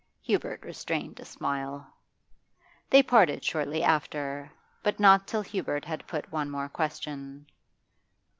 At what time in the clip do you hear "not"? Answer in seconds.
4.99-5.27